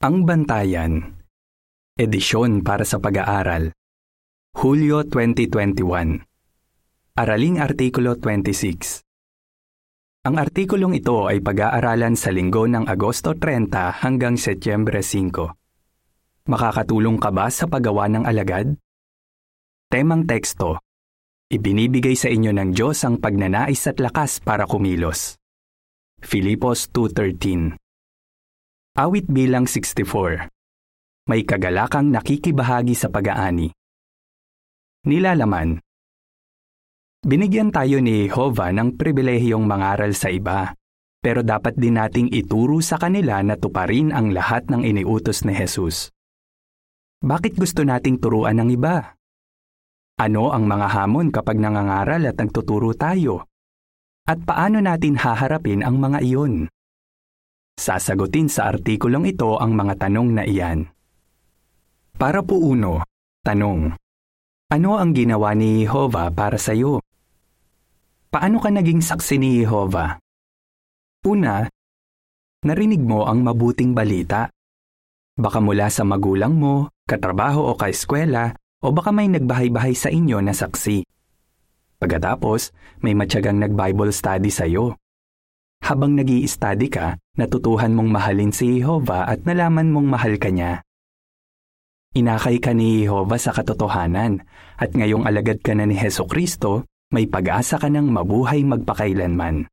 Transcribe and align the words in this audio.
Ang 0.00 0.24
Bantayan 0.24 1.20
Edisyon 1.92 2.64
para 2.64 2.88
sa 2.88 2.96
pag-aaral 2.96 3.76
Hulyo 4.56 5.04
2021 5.04 6.24
Araling 7.20 7.60
Artikulo 7.60 8.16
26 8.16 9.04
Ang 10.24 10.40
artikulong 10.40 10.96
ito 10.96 11.28
ay 11.28 11.44
pag-aaralan 11.44 12.16
sa 12.16 12.32
linggo 12.32 12.64
ng 12.64 12.88
Agosto 12.88 13.36
30 13.36 14.00
hanggang 14.00 14.40
Setyembre 14.40 15.04
5. 15.04 16.48
Makakatulong 16.48 17.20
ka 17.20 17.28
ba 17.28 17.52
sa 17.52 17.68
paggawa 17.68 18.08
ng 18.08 18.24
alagad? 18.24 18.72
Temang 19.92 20.24
teksto 20.24 20.80
Ibinibigay 21.52 22.16
sa 22.16 22.32
inyo 22.32 22.56
ng 22.56 22.72
Diyos 22.72 23.04
ang 23.04 23.20
pagnanais 23.20 23.84
at 23.84 24.00
lakas 24.00 24.40
para 24.40 24.64
kumilos. 24.64 25.36
Filipos 26.24 26.88
2.13 26.88 27.89
Awit 28.90 29.30
bilang 29.30 29.70
64. 29.70 30.50
May 31.30 31.46
kagalakang 31.46 32.10
nakikibahagi 32.10 32.98
sa 32.98 33.06
pag-aani. 33.06 33.70
Nilalaman. 35.06 35.78
Binigyan 37.22 37.70
tayo 37.70 38.02
ni 38.02 38.26
Jehovah 38.26 38.74
ng 38.74 38.98
pribilehiyong 38.98 39.62
mangaral 39.62 40.10
sa 40.18 40.26
iba, 40.34 40.74
pero 41.22 41.46
dapat 41.46 41.78
din 41.78 42.02
nating 42.02 42.34
ituro 42.34 42.82
sa 42.82 42.98
kanila 42.98 43.38
na 43.46 43.54
tuparin 43.54 44.10
ang 44.10 44.34
lahat 44.34 44.66
ng 44.66 44.82
iniutos 44.82 45.46
ni 45.46 45.54
Jesus. 45.54 46.10
Bakit 47.22 47.62
gusto 47.62 47.86
nating 47.86 48.18
turuan 48.18 48.58
ng 48.58 48.74
iba? 48.74 49.14
Ano 50.18 50.50
ang 50.50 50.66
mga 50.66 50.90
hamon 50.90 51.30
kapag 51.30 51.62
nangangaral 51.62 52.26
at 52.26 52.34
nagtuturo 52.42 52.90
tayo? 52.98 53.46
At 54.26 54.42
paano 54.42 54.82
natin 54.82 55.14
haharapin 55.14 55.86
ang 55.86 56.02
mga 56.02 56.26
iyon? 56.26 56.66
Sasagutin 57.80 58.52
sa 58.52 58.68
artikulong 58.68 59.32
ito 59.32 59.56
ang 59.56 59.72
mga 59.72 60.04
tanong 60.04 60.36
na 60.36 60.44
iyan. 60.44 60.84
Para 62.20 62.44
po 62.44 62.60
uno, 62.60 63.00
tanong. 63.40 63.96
Ano 64.68 65.00
ang 65.00 65.16
ginawa 65.16 65.56
ni 65.56 65.88
Jehovah 65.88 66.28
para 66.28 66.60
sa 66.60 66.76
iyo? 66.76 67.00
Paano 68.28 68.60
ka 68.60 68.68
naging 68.68 69.00
saksi 69.00 69.40
ni 69.40 69.64
Jehovah? 69.64 70.20
Una, 71.24 71.64
narinig 72.68 73.00
mo 73.00 73.24
ang 73.24 73.40
mabuting 73.40 73.96
balita. 73.96 74.52
Baka 75.40 75.64
mula 75.64 75.88
sa 75.88 76.04
magulang 76.04 76.52
mo, 76.60 76.92
katrabaho 77.08 77.72
o 77.72 77.80
kaeskwela, 77.80 78.60
o 78.84 78.92
baka 78.92 79.08
may 79.08 79.32
nagbahay-bahay 79.32 79.96
sa 79.96 80.12
inyo 80.12 80.36
na 80.44 80.52
saksi. 80.52 81.00
Pagkatapos, 81.96 82.76
may 83.00 83.16
matyagang 83.16 83.56
nag-Bible 83.56 84.12
study 84.12 84.52
sa 84.52 84.68
iyo. 84.68 84.99
Habang 85.80 86.14
nag 86.14 86.30
study 86.46 86.88
ka, 86.92 87.16
natutuhan 87.34 87.96
mong 87.96 88.10
mahalin 88.12 88.52
si 88.52 88.78
Jehovah 88.78 89.26
at 89.26 89.42
nalaman 89.48 89.90
mong 89.90 90.06
mahal 90.06 90.36
ka 90.36 90.52
niya. 90.52 90.84
Inakay 92.10 92.58
ka 92.58 92.74
ni 92.74 93.06
Jehovah 93.06 93.38
sa 93.38 93.54
katotohanan 93.54 94.42
at 94.76 94.90
ngayong 94.92 95.26
alagad 95.26 95.62
ka 95.62 95.78
na 95.78 95.86
ni 95.86 95.94
Heso 95.94 96.26
Kristo, 96.26 96.86
may 97.10 97.26
pag-asa 97.26 97.78
ka 97.78 97.86
ng 97.90 98.06
mabuhay 98.06 98.62
magpakailanman. 98.66 99.66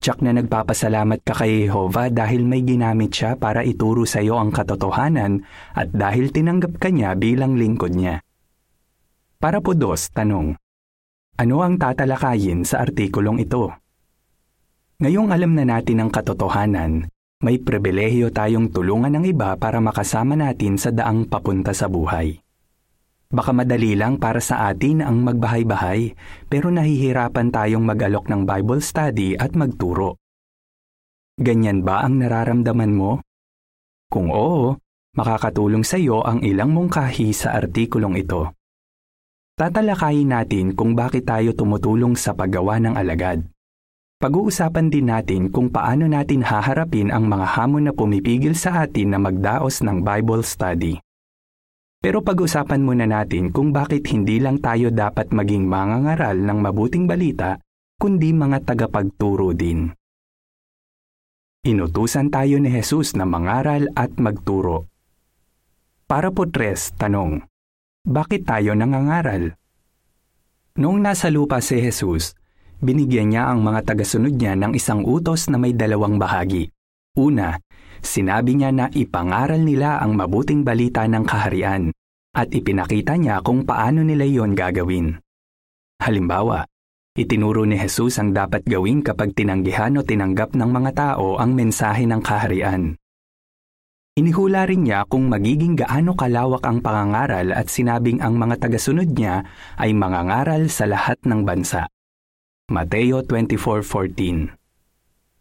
Tsak 0.00 0.24
na 0.24 0.32
nagpapasalamat 0.32 1.20
ka 1.20 1.36
kay 1.36 1.68
Jehovah 1.68 2.08
dahil 2.08 2.48
may 2.48 2.64
ginamit 2.64 3.12
siya 3.12 3.36
para 3.36 3.60
ituro 3.68 4.08
sa 4.08 4.24
iyo 4.24 4.40
ang 4.40 4.48
katotohanan 4.48 5.44
at 5.76 5.92
dahil 5.92 6.32
tinanggap 6.32 6.80
ka 6.80 6.88
niya 6.88 7.12
bilang 7.20 7.52
lingkod 7.52 7.92
niya. 7.92 8.24
Para 9.36 9.60
po 9.60 9.76
dos, 9.76 10.08
tanong. 10.08 10.56
Ano 11.36 11.60
ang 11.60 11.76
tatalakayin 11.76 12.64
sa 12.64 12.80
artikulong 12.80 13.44
ito? 13.44 13.76
Ngayong 15.00 15.32
alam 15.32 15.56
na 15.56 15.64
natin 15.64 16.04
ang 16.04 16.12
katotohanan, 16.12 17.08
may 17.40 17.56
pribilehyo 17.56 18.28
tayong 18.28 18.68
tulungan 18.68 19.16
ng 19.16 19.32
iba 19.32 19.56
para 19.56 19.80
makasama 19.80 20.36
natin 20.36 20.76
sa 20.76 20.92
daang 20.92 21.24
papunta 21.24 21.72
sa 21.72 21.88
buhay. 21.88 22.36
Baka 23.32 23.56
madali 23.56 23.96
lang 23.96 24.20
para 24.20 24.44
sa 24.44 24.68
atin 24.68 25.00
ang 25.00 25.24
magbahay-bahay, 25.24 26.12
pero 26.52 26.68
nahihirapan 26.68 27.48
tayong 27.48 27.80
mag-alok 27.80 28.28
ng 28.28 28.44
Bible 28.44 28.84
study 28.84 29.40
at 29.40 29.56
magturo. 29.56 30.20
Ganyan 31.40 31.80
ba 31.80 32.04
ang 32.04 32.20
nararamdaman 32.20 32.92
mo? 32.92 33.24
Kung 34.12 34.28
oo, 34.28 34.76
makakatulong 35.16 35.80
sa 35.80 35.96
iyo 35.96 36.20
ang 36.20 36.44
ilang 36.44 36.76
mungkahi 36.76 37.32
sa 37.32 37.56
artikulong 37.56 38.20
ito. 38.20 38.52
Tatalakayin 39.56 40.28
natin 40.28 40.76
kung 40.76 40.92
bakit 40.92 41.24
tayo 41.24 41.56
tumutulong 41.56 42.20
sa 42.20 42.36
paggawa 42.36 42.76
ng 42.84 43.00
alagad. 43.00 43.48
Pag-uusapan 44.20 44.92
din 44.92 45.08
natin 45.08 45.48
kung 45.48 45.72
paano 45.72 46.04
natin 46.04 46.44
haharapin 46.44 47.08
ang 47.08 47.24
mga 47.24 47.56
hamon 47.56 47.88
na 47.88 47.92
pumipigil 47.96 48.52
sa 48.52 48.84
atin 48.84 49.16
na 49.16 49.18
magdaos 49.18 49.80
ng 49.80 50.04
Bible 50.04 50.44
study. 50.44 51.00
Pero 52.04 52.20
pag-usapan 52.20 52.84
muna 52.84 53.08
natin 53.08 53.48
kung 53.48 53.72
bakit 53.72 54.04
hindi 54.12 54.36
lang 54.36 54.60
tayo 54.60 54.92
dapat 54.92 55.32
maging 55.32 55.64
mangangaral 55.64 56.36
ng 56.36 56.58
mabuting 56.60 57.08
balita, 57.08 57.64
kundi 57.96 58.36
mga 58.36 58.60
tagapagturo 58.68 59.56
din. 59.56 59.88
Inutusan 61.64 62.28
tayo 62.28 62.60
ni 62.60 62.68
Jesus 62.68 63.16
na 63.16 63.24
mangaral 63.24 63.88
at 63.96 64.20
magturo. 64.20 64.84
Para 66.04 66.28
po 66.28 66.44
tres, 66.44 66.92
tanong, 66.92 67.40
bakit 68.04 68.44
tayo 68.44 68.76
nangangaral? 68.76 69.56
Noong 70.76 71.00
nasa 71.00 71.32
lupa 71.32 71.64
si 71.64 71.80
Jesus, 71.80 72.36
binigyan 72.80 73.32
niya 73.32 73.52
ang 73.52 73.60
mga 73.60 73.92
tagasunod 73.92 74.34
niya 74.34 74.56
ng 74.56 74.72
isang 74.74 75.04
utos 75.04 75.46
na 75.52 75.60
may 75.60 75.76
dalawang 75.76 76.16
bahagi. 76.16 76.72
Una, 77.16 77.60
sinabi 78.00 78.56
niya 78.56 78.72
na 78.72 78.86
ipangaral 78.90 79.60
nila 79.60 80.00
ang 80.00 80.16
mabuting 80.16 80.64
balita 80.64 81.04
ng 81.04 81.24
kaharian 81.28 81.92
at 82.32 82.48
ipinakita 82.50 83.20
niya 83.20 83.44
kung 83.44 83.68
paano 83.68 84.00
nila 84.00 84.24
iyon 84.24 84.56
gagawin. 84.56 85.18
Halimbawa, 86.00 86.64
itinuro 87.18 87.68
ni 87.68 87.76
Jesus 87.76 88.16
ang 88.16 88.32
dapat 88.32 88.64
gawin 88.64 89.04
kapag 89.04 89.36
tinanggihan 89.36 89.98
o 89.98 90.06
tinanggap 90.06 90.56
ng 90.56 90.70
mga 90.70 90.90
tao 90.96 91.36
ang 91.36 91.52
mensahe 91.52 92.08
ng 92.08 92.22
kaharian. 92.24 92.96
Inihula 94.16 94.66
rin 94.66 94.88
niya 94.88 95.06
kung 95.06 95.30
magiging 95.30 95.78
gaano 95.78 96.18
kalawak 96.18 96.66
ang 96.66 96.82
pangangaral 96.82 97.54
at 97.54 97.70
sinabing 97.70 98.18
ang 98.18 98.36
mga 98.36 98.66
tagasunod 98.66 99.12
niya 99.12 99.46
ay 99.78 99.94
mangangaral 99.94 100.66
sa 100.66 100.84
lahat 100.88 101.20
ng 101.24 101.46
bansa. 101.46 101.86
Mateo 102.70 103.26
24.14 103.26 104.46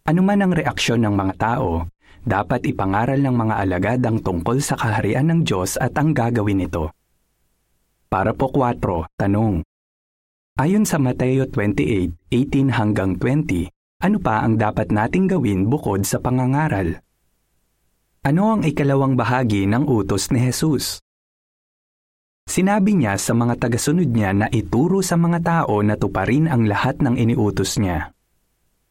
Ano 0.10 0.22
man 0.26 0.42
ang 0.42 0.50
reaksyon 0.50 1.06
ng 1.06 1.14
mga 1.14 1.38
tao, 1.38 1.86
dapat 2.26 2.66
ipangaral 2.66 3.22
ng 3.22 3.36
mga 3.38 3.56
alagad 3.62 4.02
ang 4.02 4.18
tungkol 4.18 4.58
sa 4.58 4.74
kaharian 4.74 5.30
ng 5.30 5.46
Diyos 5.46 5.78
at 5.78 5.94
ang 6.02 6.18
gagawin 6.18 6.66
nito. 6.66 6.90
Para 8.10 8.34
po 8.34 8.50
4, 8.50 8.82
tanong. 9.14 9.62
Ayon 10.58 10.90
sa 10.90 10.98
Mateo 10.98 11.46
28:18 11.46 12.74
hanggang 12.74 13.22
20, 13.22 13.70
ano 14.02 14.18
pa 14.18 14.42
ang 14.42 14.58
dapat 14.58 14.90
nating 14.90 15.30
gawin 15.30 15.70
bukod 15.70 16.02
sa 16.10 16.18
pangangaral? 16.18 16.98
Ano 18.26 18.58
ang 18.58 18.66
ikalawang 18.66 19.14
bahagi 19.14 19.70
ng 19.70 19.86
utos 19.86 20.34
ni 20.34 20.50
Jesus? 20.50 20.98
Sinabi 22.50 22.98
niya 22.98 23.14
sa 23.22 23.38
mga 23.38 23.62
tagasunod 23.62 24.10
niya 24.10 24.34
na 24.34 24.48
ituro 24.50 25.06
sa 25.06 25.14
mga 25.22 25.40
tao 25.46 25.86
na 25.86 25.94
tuparin 26.02 26.50
ang 26.50 26.66
lahat 26.66 26.98
ng 26.98 27.14
iniutos 27.14 27.78
niya. 27.78 28.10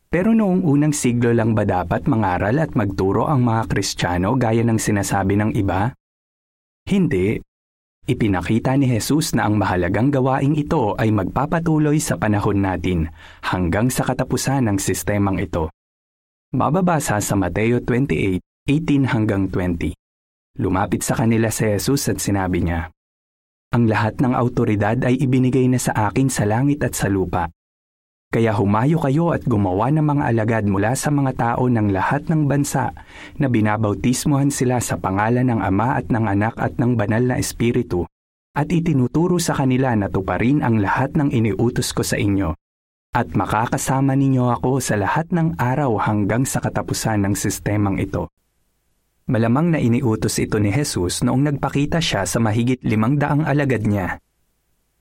Pero 0.07 0.31
noong 0.31 0.63
unang 0.63 0.95
siglo 0.95 1.35
lang 1.35 1.59
ba 1.59 1.67
dapat 1.67 2.07
mangaral 2.07 2.55
at 2.63 2.79
magturo 2.79 3.27
ang 3.27 3.43
mga 3.43 3.67
Kristiyano 3.67 4.39
gaya 4.39 4.63
ng 4.63 4.79
sinasabi 4.79 5.35
ng 5.35 5.51
iba? 5.59 5.91
Hindi. 6.87 7.43
Ipinakita 8.07 8.79
ni 8.79 8.87
Jesus 8.95 9.35
na 9.35 9.51
ang 9.51 9.59
mahalagang 9.59 10.15
gawaing 10.15 10.55
ito 10.55 10.95
ay 10.95 11.11
magpapatuloy 11.11 11.99
sa 11.99 12.15
panahon 12.15 12.63
natin 12.63 13.11
hanggang 13.43 13.91
sa 13.91 14.07
katapusan 14.07 14.71
ng 14.71 14.79
sistemang 14.79 15.43
ito. 15.43 15.67
Mababasa 16.55 17.19
sa 17.19 17.35
Mateo 17.35 17.83
28:18 17.83 19.03
hanggang 19.03 19.51
20. 19.51 19.99
Lumapit 20.63 21.03
sa 21.03 21.19
kanila 21.19 21.51
si 21.51 21.69
Jesus 21.69 22.09
at 22.09 22.23
sinabi 22.23 22.63
niya, 22.65 22.89
ang 23.69 23.85
lahat 23.85 24.17
ng 24.25 24.33
autoridad 24.33 24.97
ay 25.05 25.21
ibinigay 25.21 25.69
na 25.69 25.77
sa 25.77 25.93
akin 26.09 26.33
sa 26.33 26.49
langit 26.49 26.81
at 26.81 26.97
sa 26.97 27.13
lupa. 27.13 27.53
Kaya 28.29 28.53
humayo 28.57 29.01
kayo 29.01 29.33
at 29.33 29.45
gumawa 29.45 29.89
ng 29.89 30.05
mga 30.05 30.25
alagad 30.29 30.65
mula 30.69 30.93
sa 30.97 31.09
mga 31.09 31.33
tao 31.37 31.65
ng 31.69 31.89
lahat 31.93 32.29
ng 32.29 32.45
bansa 32.45 32.93
na 33.41 33.49
binabautismuhan 33.49 34.53
sila 34.53 34.81
sa 34.85 35.01
pangalan 35.01 35.49
ng 35.49 35.61
Ama 35.61 35.97
at 35.97 36.13
ng 36.13 36.25
Anak 36.29 36.57
at 36.61 36.77
ng 36.77 36.97
Banal 36.97 37.25
na 37.25 37.41
Espiritu 37.41 38.05
at 38.59 38.69
itinuturo 38.73 39.39
sa 39.39 39.55
kanila 39.55 39.95
na 39.95 40.11
tuparin 40.11 40.61
ang 40.61 40.83
lahat 40.83 41.15
ng 41.15 41.31
iniutos 41.31 41.95
ko 41.95 42.03
sa 42.03 42.19
inyo. 42.19 42.53
At 43.17 43.33
makakasama 43.33 44.13
ninyo 44.19 44.53
ako 44.61 44.85
sa 44.85 45.01
lahat 45.01 45.33
ng 45.33 45.57
araw 45.57 45.97
hanggang 46.03 46.45
sa 46.45 46.61
katapusan 46.61 47.25
ng 47.25 47.35
sistemang 47.39 47.97
ito. 47.97 48.29
Malamang 49.29 49.77
na 49.77 49.79
iniutos 49.79 50.41
ito 50.41 50.57
ni 50.57 50.73
Jesus 50.73 51.21
noong 51.21 51.53
nagpakita 51.53 52.01
siya 52.01 52.25
sa 52.25 52.41
mahigit 52.41 52.81
limang 52.81 53.21
daang 53.21 53.45
alagad 53.45 53.85
niya. 53.85 54.19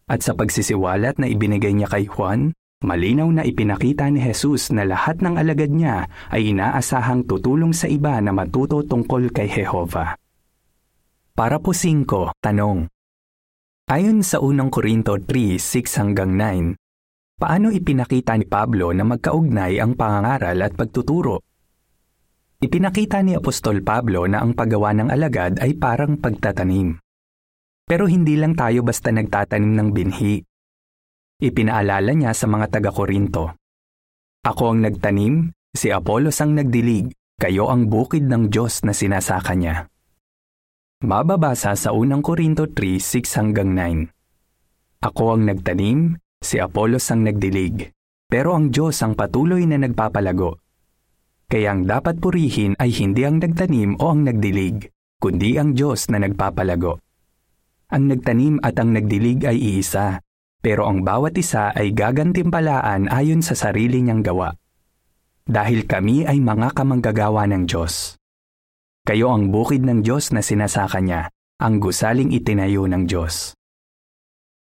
At 0.07 0.23
sa 0.23 0.35
pagsisiwalat 0.35 1.19
na 1.19 1.31
ibinigay 1.31 1.71
niya 1.71 1.87
kay 1.87 2.11
Juan, 2.11 2.51
Malinaw 2.77 3.25
na 3.33 3.41
ipinakita 3.41 4.05
ni 4.13 4.21
Jesus 4.21 4.69
na 4.69 4.85
lahat 4.85 5.17
ng 5.25 5.33
alagad 5.33 5.73
niya 5.73 6.05
ay 6.29 6.53
inaasahang 6.53 7.25
tutulong 7.25 7.73
sa 7.73 7.89
iba 7.89 8.21
na 8.21 8.29
matuto 8.29 8.85
tungkol 8.85 9.33
kay 9.33 9.49
Jehova. 9.49 10.13
Para 11.33 11.57
po 11.57 11.73
5, 11.73 12.37
tanong. 12.37 12.85
Ayon 13.89 14.21
sa 14.21 14.45
unang 14.45 14.69
Korinto 14.69 15.17
3, 15.17 15.57
6 15.57 16.01
hanggang 16.05 16.37
9, 16.37 16.77
paano 17.41 17.73
ipinakita 17.73 18.37
ni 18.37 18.45
Pablo 18.45 18.93
na 18.93 19.01
magkaugnay 19.09 19.81
ang 19.81 19.97
pangangaral 19.97 20.61
at 20.61 20.77
pagtuturo? 20.77 21.41
Ipinakita 22.57 23.21
ni 23.21 23.37
Apostol 23.37 23.85
Pablo 23.85 24.25
na 24.25 24.41
ang 24.41 24.57
paggawa 24.57 24.89
ng 24.97 25.13
alagad 25.13 25.61
ay 25.61 25.77
parang 25.77 26.17
pagtatanim. 26.17 26.97
Pero 27.85 28.09
hindi 28.09 28.33
lang 28.33 28.57
tayo 28.57 28.81
basta 28.81 29.13
nagtatanim 29.13 29.77
ng 29.77 29.89
binhi 29.93 30.41
Ipinaalala 31.37 32.17
niya 32.17 32.33
sa 32.33 32.49
mga 32.49 32.65
taga-Korinto. 32.65 33.53
Ako 34.41 34.73
ang 34.73 34.81
nagtanim, 34.81 35.53
si 35.69 35.93
Apolos 35.93 36.41
ang 36.41 36.57
nagdilig, 36.57 37.13
kayo 37.37 37.69
ang 37.69 37.93
bukid 37.93 38.25
ng 38.25 38.49
Diyos 38.49 38.81
na 38.81 38.89
sinasaka 38.89 39.53
niya. 39.53 39.85
Mababasa 41.05 41.77
sa 41.77 41.93
unang 41.93 42.25
Korinto 42.25 42.65
3, 42.65 42.97
6 42.97 43.37
hanggang 43.37 43.69
9. 43.69 45.05
Ako 45.05 45.37
ang 45.37 45.45
nagtanim, 45.45 46.17
si 46.41 46.57
Apolos 46.57 47.05
ang 47.13 47.21
nagdilig, 47.21 47.93
pero 48.25 48.57
ang 48.57 48.73
Diyos 48.73 48.97
ang 49.05 49.13
patuloy 49.13 49.61
na 49.69 49.77
nagpapalago. 49.77 50.57
Kaya 51.47 51.71
ang 51.71 51.87
dapat 51.87 52.19
purihin 52.19 52.75
ay 52.75 52.91
hindi 52.91 53.23
ang 53.23 53.39
nagtanim 53.39 54.03
o 54.03 54.11
ang 54.11 54.27
nagdilig, 54.27 54.91
kundi 55.15 55.55
ang 55.55 55.71
Diyos 55.79 56.11
na 56.11 56.19
nagpapalago. 56.19 56.99
Ang 57.87 58.11
nagtanim 58.11 58.59
at 58.59 58.75
ang 58.75 58.91
nagdilig 58.91 59.47
ay 59.47 59.55
iisa, 59.55 60.19
pero 60.59 60.91
ang 60.91 61.07
bawat 61.07 61.39
isa 61.39 61.71
ay 61.71 61.95
gagantimpalaan 61.95 63.07
ayon 63.07 63.39
sa 63.39 63.55
sarili 63.55 64.03
niyang 64.03 64.27
gawa. 64.27 64.51
Dahil 65.47 65.87
kami 65.87 66.27
ay 66.27 66.43
mga 66.43 66.75
kamanggagawa 66.75 67.47
ng 67.47 67.63
Diyos. 67.63 68.19
Kayo 69.07 69.31
ang 69.31 69.47
bukid 69.47 69.87
ng 69.87 70.03
Diyos 70.03 70.35
na 70.35 70.43
sinasaka 70.43 70.99
niya, 70.99 71.31
ang 71.63 71.79
gusaling 71.79 72.35
itinayo 72.35 72.91
ng 72.91 73.07
Diyos. 73.07 73.55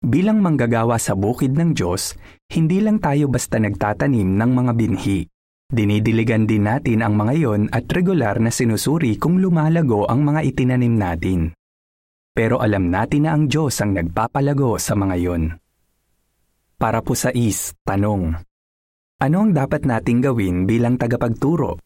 Bilang 0.04 0.44
manggagawa 0.44 1.00
sa 1.00 1.16
bukid 1.16 1.56
ng 1.56 1.72
Diyos, 1.72 2.12
hindi 2.52 2.84
lang 2.84 3.00
tayo 3.00 3.32
basta 3.32 3.56
nagtatanim 3.56 4.36
ng 4.36 4.50
mga 4.52 4.72
binhi. 4.76 5.24
Dinidiligan 5.68 6.48
din 6.48 6.64
natin 6.64 7.04
ang 7.04 7.12
mga 7.12 7.34
yon 7.44 7.68
at 7.68 7.84
regular 7.92 8.40
na 8.40 8.48
sinusuri 8.48 9.20
kung 9.20 9.36
lumalago 9.36 10.08
ang 10.08 10.24
mga 10.24 10.40
itinanim 10.48 10.96
natin. 10.96 11.52
Pero 12.32 12.56
alam 12.64 12.88
natin 12.88 13.28
na 13.28 13.36
ang 13.36 13.52
Diyos 13.52 13.76
ang 13.84 13.92
nagpapalago 13.92 14.80
sa 14.80 14.96
mga 14.96 15.16
yon. 15.20 15.60
Para 16.80 17.04
po 17.04 17.12
sa 17.12 17.28
is, 17.36 17.76
tanong. 17.84 18.40
Ano 19.20 19.36
ang 19.44 19.52
dapat 19.52 19.84
nating 19.84 20.24
gawin 20.24 20.64
bilang 20.64 20.96
tagapagturo? 20.96 21.76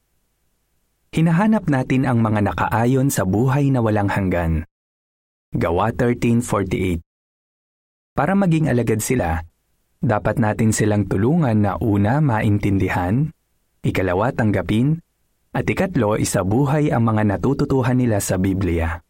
Hinahanap 1.10 1.66
natin 1.66 2.06
ang 2.06 2.22
mga 2.22 2.54
nakaayon 2.54 3.10
sa 3.10 3.26
buhay 3.26 3.74
na 3.74 3.82
walang 3.82 4.06
hanggan. 4.06 4.62
Gawa 5.58 5.90
13.48 5.90 7.02
Para 8.14 8.38
maging 8.38 8.70
alagad 8.70 9.02
sila, 9.02 9.42
dapat 9.98 10.38
natin 10.38 10.70
silang 10.70 11.10
tulungan 11.10 11.58
na 11.66 11.74
una 11.82 12.22
maintindihan, 12.22 13.34
ikalawa 13.82 14.30
tanggapin, 14.30 15.02
at 15.52 15.66
ikatlo 15.66 16.14
isabuhay 16.16 16.94
ang 16.94 17.02
mga 17.02 17.34
natututuhan 17.34 17.98
nila 17.98 18.22
sa 18.22 18.38
Biblia. 18.38 19.02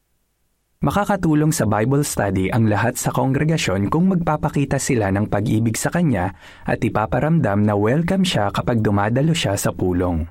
Makakatulong 0.82 1.54
sa 1.54 1.62
Bible 1.69 2.02
study 2.02 2.50
ang 2.50 2.66
lahat 2.66 2.98
sa 2.98 3.14
kongregasyon 3.14 3.86
kung 3.86 4.10
magpapakita 4.10 4.82
sila 4.82 5.14
ng 5.14 5.30
pag-ibig 5.30 5.78
sa 5.78 5.94
Kanya 5.94 6.34
at 6.66 6.82
ipaparamdam 6.82 7.62
na 7.62 7.78
welcome 7.78 8.26
siya 8.26 8.50
kapag 8.50 8.82
dumadalo 8.82 9.30
siya 9.30 9.54
sa 9.54 9.70
pulong. 9.70 10.26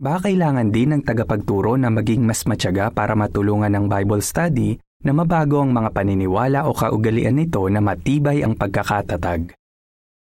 Baka 0.00 0.32
kailangan 0.32 0.72
din 0.72 0.96
ng 0.96 1.02
tagapagturo 1.04 1.76
na 1.76 1.92
maging 1.92 2.24
mas 2.24 2.48
matyaga 2.48 2.88
para 2.88 3.12
matulungan 3.12 3.68
ng 3.76 3.92
Bible 3.92 4.24
study 4.24 4.80
na 5.04 5.12
mabago 5.12 5.60
ang 5.60 5.76
mga 5.76 5.92
paniniwala 5.92 6.64
o 6.64 6.72
kaugalian 6.72 7.36
nito 7.36 7.60
na 7.68 7.84
matibay 7.84 8.40
ang 8.40 8.56
pagkakatatag. 8.56 9.52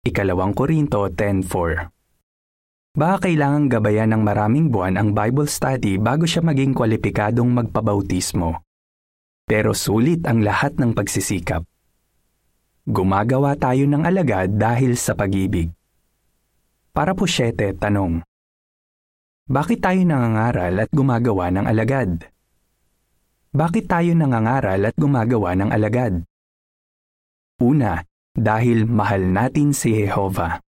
Ikalawang 0.03 0.51
Korinto 0.51 1.07
10.4 1.07 2.00
Baka 2.91 3.27
kailangang 3.27 3.71
gabayan 3.71 4.11
ng 4.11 4.23
maraming 4.23 4.67
buwan 4.67 4.99
ang 4.99 5.15
Bible 5.15 5.47
study 5.47 5.95
bago 5.95 6.27
siya 6.27 6.43
maging 6.43 6.75
kwalipikadong 6.75 7.47
magpabautismo 7.47 8.59
pero 9.51 9.75
sulit 9.75 10.23
ang 10.23 10.47
lahat 10.47 10.79
ng 10.79 10.95
pagsisikap. 10.95 11.67
Gumagawa 12.87 13.59
tayo 13.59 13.83
ng 13.83 14.07
alagad 14.07 14.55
dahil 14.55 14.95
sa 14.95 15.11
pag-ibig. 15.11 15.67
Para 16.95 17.11
po 17.11 17.27
siyete, 17.27 17.75
tanong. 17.75 18.23
Bakit 19.51 19.83
tayo 19.83 19.99
nangangaral 20.07 20.87
at 20.87 20.89
gumagawa 20.95 21.51
ng 21.51 21.67
alagad? 21.67 22.31
Bakit 23.51 23.91
tayo 23.91 24.15
nangangaral 24.15 24.87
at 24.87 24.95
gumagawa 24.95 25.51
ng 25.59 25.69
alagad? 25.75 26.23
Una, 27.59 27.99
dahil 28.31 28.87
mahal 28.87 29.35
natin 29.35 29.75
si 29.75 29.99
Jehova. 29.99 30.63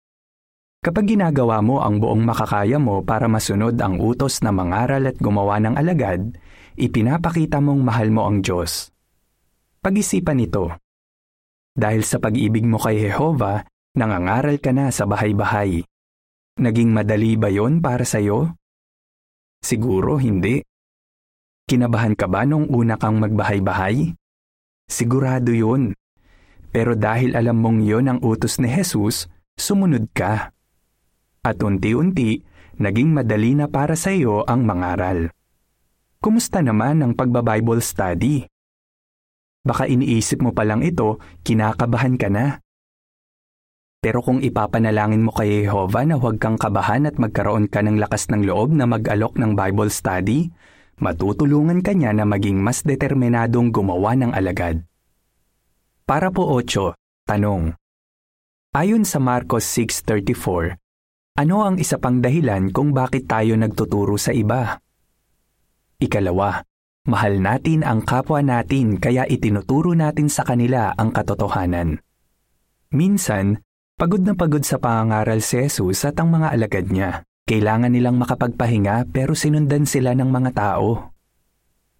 Kapag 0.82 1.14
ginagawa 1.14 1.62
mo 1.62 1.78
ang 1.78 2.02
buong 2.02 2.26
makakaya 2.26 2.74
mo 2.74 3.06
para 3.06 3.30
masunod 3.30 3.78
ang 3.78 4.02
utos 4.02 4.42
na 4.42 4.50
mangaral 4.50 5.06
at 5.06 5.14
gumawa 5.14 5.62
ng 5.62 5.78
alagad, 5.78 6.34
ipinapakita 6.74 7.62
mong 7.62 7.86
mahal 7.86 8.10
mo 8.10 8.26
ang 8.26 8.42
Diyos. 8.42 8.90
Pag-isipan 9.78 10.42
ito. 10.42 10.74
Dahil 11.70 12.02
sa 12.02 12.18
pag-ibig 12.18 12.66
mo 12.66 12.82
kay 12.82 12.98
Jehova, 12.98 13.62
nangangaral 13.94 14.58
ka 14.58 14.74
na 14.74 14.90
sa 14.90 15.06
bahay-bahay. 15.06 15.86
Naging 16.58 16.90
madali 16.90 17.38
ba 17.38 17.46
yon 17.46 17.78
para 17.78 18.02
sa 18.02 18.18
iyo? 18.18 18.50
Siguro 19.62 20.18
hindi. 20.18 20.66
Kinabahan 21.62 22.18
ka 22.18 22.26
ba 22.26 22.42
nung 22.42 22.66
una 22.66 22.98
kang 22.98 23.22
magbahay-bahay? 23.22 24.18
Sigurado 24.90 25.54
yon. 25.54 25.94
Pero 26.74 26.98
dahil 26.98 27.38
alam 27.38 27.62
mong 27.62 27.86
yon 27.86 28.10
ang 28.10 28.18
utos 28.18 28.58
ni 28.58 28.66
Jesus, 28.66 29.30
sumunod 29.54 30.10
ka. 30.10 30.50
At 31.42 31.58
unti-unti, 31.58 32.38
naging 32.78 33.10
madali 33.10 33.58
na 33.58 33.66
para 33.66 33.98
sa 33.98 34.14
iyo 34.14 34.46
ang 34.46 34.62
mangaral. 34.62 35.34
Kumusta 36.22 36.62
naman 36.62 37.02
ang 37.02 37.18
pagba-Bible 37.18 37.82
study? 37.82 38.46
Baka 39.66 39.90
iniisip 39.90 40.38
mo 40.38 40.54
pa 40.54 40.62
lang 40.62 40.86
ito, 40.86 41.18
kinakabahan 41.42 42.14
ka 42.14 42.30
na. 42.30 42.62
Pero 43.98 44.22
kung 44.22 44.38
ipapanalangin 44.38 45.22
mo 45.22 45.34
kay 45.34 45.66
Jehovah 45.66 46.06
na 46.06 46.14
huwag 46.18 46.38
kang 46.38 46.58
kabahan 46.58 47.10
at 47.10 47.18
magkaroon 47.18 47.66
ka 47.66 47.82
ng 47.82 47.98
lakas 47.98 48.30
ng 48.30 48.46
loob 48.46 48.74
na 48.74 48.86
mag-alok 48.86 49.34
ng 49.38 49.58
Bible 49.58 49.90
study, 49.90 50.46
matutulungan 51.02 51.82
ka 51.82 51.90
niya 51.94 52.14
na 52.14 52.22
maging 52.26 52.58
mas 52.58 52.86
determinadong 52.86 53.74
gumawa 53.74 54.14
ng 54.14 54.30
alagad. 54.30 54.82
Para 56.06 56.34
po 56.34 56.50
8, 56.54 56.94
tanong. 57.30 57.74
Ayon 58.74 59.06
sa 59.06 59.22
Marcos 59.22 59.66
6.34, 59.70 60.81
ano 61.32 61.64
ang 61.64 61.80
isa 61.80 61.96
pang 61.96 62.20
dahilan 62.20 62.68
kung 62.70 62.92
bakit 62.92 63.24
tayo 63.24 63.56
nagtuturo 63.56 64.20
sa 64.20 64.36
iba? 64.36 64.76
Ikalawa, 65.96 66.60
mahal 67.08 67.40
natin 67.40 67.80
ang 67.82 68.04
kapwa 68.04 68.44
natin 68.44 69.00
kaya 69.00 69.24
itinuturo 69.24 69.96
natin 69.96 70.28
sa 70.28 70.44
kanila 70.44 70.92
ang 70.92 71.08
katotohanan. 71.08 71.98
Minsan, 72.92 73.64
pagod 73.96 74.20
na 74.20 74.36
pagod 74.36 74.60
sa 74.60 74.76
pangangaral 74.76 75.40
si 75.40 75.64
Jesus 75.64 76.04
at 76.04 76.20
ang 76.20 76.36
mga 76.36 76.52
alagad 76.52 76.86
niya. 76.92 77.24
Kailangan 77.42 77.90
nilang 77.90 78.20
makapagpahinga 78.22 79.08
pero 79.10 79.34
sinundan 79.34 79.88
sila 79.88 80.14
ng 80.14 80.30
mga 80.30 80.50
tao. 80.54 81.10